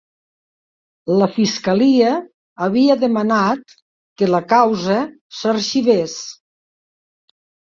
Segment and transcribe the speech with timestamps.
[1.19, 2.13] La fiscalia
[2.67, 3.77] havia demanat
[4.23, 4.97] que la causa
[5.43, 6.17] s'arxivés